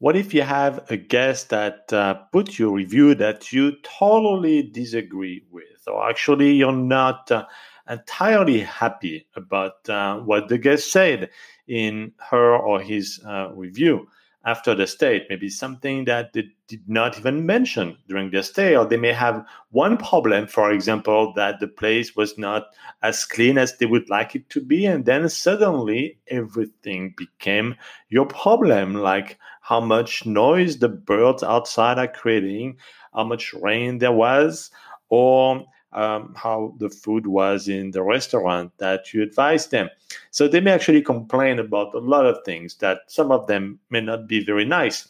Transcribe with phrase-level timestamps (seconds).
[0.00, 5.44] What if you have a guest that uh, put your review that you totally disagree
[5.50, 7.44] with, or actually you're not uh,
[7.86, 11.28] entirely happy about uh, what the guest said
[11.68, 14.08] in her or his uh, review?
[14.44, 18.86] After the stay, maybe something that they did not even mention during their stay, or
[18.86, 22.68] they may have one problem, for example, that the place was not
[23.02, 27.74] as clean as they would like it to be, and then suddenly everything became
[28.08, 32.78] your problem, like how much noise the birds outside are creating,
[33.12, 34.70] how much rain there was,
[35.10, 39.88] or um, how the food was in the restaurant that you advised them.
[40.30, 44.00] So they may actually complain about a lot of things that some of them may
[44.00, 45.08] not be very nice.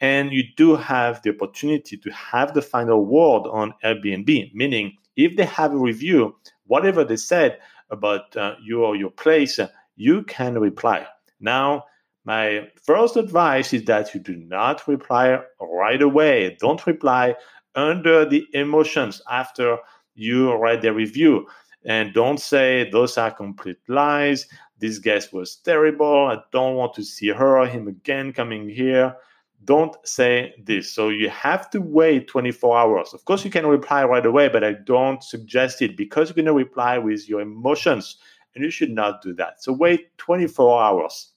[0.00, 5.36] And you do have the opportunity to have the final word on Airbnb, meaning if
[5.36, 6.34] they have a review,
[6.66, 7.58] whatever they said
[7.90, 9.60] about uh, you or your place,
[9.96, 11.06] you can reply.
[11.40, 11.84] Now,
[12.24, 16.56] my first advice is that you do not reply right away.
[16.60, 17.34] Don't reply
[17.74, 19.78] under the emotions after
[20.14, 21.46] you write the review
[21.84, 24.46] and don't say those are complete lies.
[24.78, 26.26] This guest was terrible.
[26.26, 29.16] I don't want to see her or him again coming here.
[29.64, 30.92] Don't say this.
[30.92, 33.14] So you have to wait 24 hours.
[33.14, 36.46] Of course, you can reply right away, but I don't suggest it because you're going
[36.46, 38.16] to reply with your emotions
[38.54, 39.62] and you should not do that.
[39.62, 41.32] So wait 24 hours.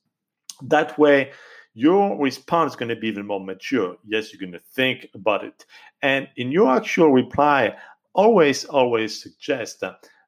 [0.63, 1.31] That way,
[1.75, 3.97] your response is going to be even more mature.
[4.07, 5.65] Yes, you're going to think about it.
[6.01, 7.75] And in your actual reply,
[8.15, 9.83] always, always suggest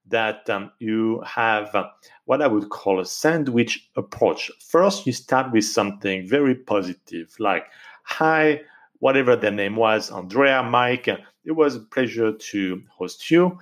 [0.10, 1.88] that um, you have uh,
[2.26, 4.52] what I would call a sandwich approach.
[4.60, 7.66] First, you start with something very positive, like,
[8.04, 8.62] Hi,
[9.00, 13.58] whatever their name was, Andrea, Mike, it was a pleasure to host you.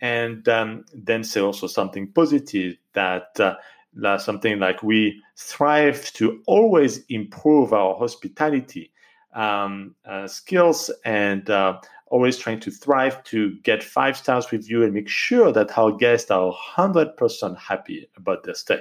[0.00, 7.04] And um, then say also something positive that uh, something like we strive to always
[7.08, 8.92] improve our hospitality
[9.34, 11.78] um, uh, skills and uh,
[12.14, 16.30] always trying to thrive to get five stars review and make sure that our guests
[16.30, 18.78] are 100% happy about their stay.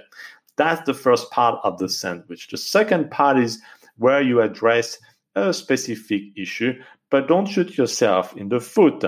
[0.55, 2.49] That's the first part of the sandwich.
[2.49, 3.59] The second part is
[3.97, 4.99] where you address
[5.33, 6.79] a specific issue,
[7.09, 9.03] but don't shoot yourself in the foot.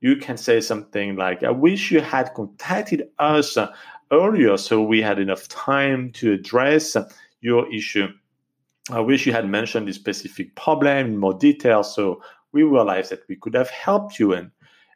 [0.00, 3.56] You can say something like, I wish you had contacted us
[4.10, 6.96] earlier so we had enough time to address
[7.42, 8.08] your issue.
[8.90, 12.20] I wish you had mentioned this specific problem in more detail so
[12.52, 14.50] we realized that we could have helped you and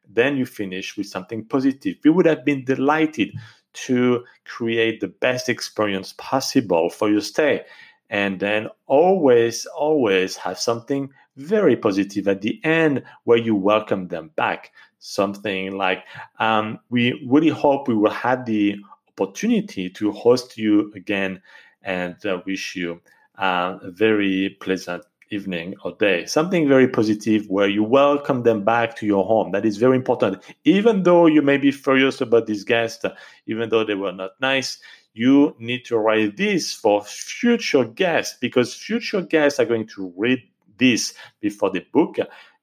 [0.09, 1.97] then you finish with something positive.
[2.05, 3.33] We would have been delighted
[3.75, 7.65] to create the best experience possible for your stay.
[8.11, 14.31] And then always, always have something very positive at the end where you welcome them
[14.37, 14.73] back.
[14.99, 16.05] Something like,
[16.39, 18.77] um, we really hope we will have the
[19.09, 21.41] opportunity to host you again
[21.83, 23.01] and uh, wish you
[23.39, 26.27] uh, a very pleasant evening or day.
[26.27, 29.53] Something very positive where you welcome them back to your home.
[29.53, 30.43] That is very important.
[30.65, 33.05] Even though you may be furious about this guest,
[33.47, 34.79] even though they were not nice,
[35.15, 40.43] you need to write this for future guests because future guests are going to read
[40.79, 42.17] this before the book.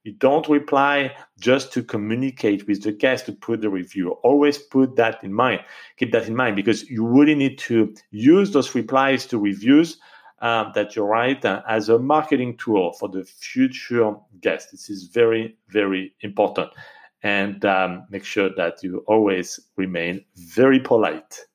[0.03, 4.12] You don't reply just to communicate with the guest to put the review.
[4.24, 5.62] Always put that in mind.
[5.97, 9.97] Keep that in mind because you really need to use those replies to reviews
[10.41, 14.72] um, that you write uh, as a marketing tool for the future guest.
[14.72, 16.72] This is very, very important.
[17.22, 21.45] And um, make sure that you always remain very polite.